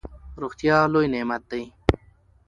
[0.41, 1.63] روغتیا لوی نعمت دئ.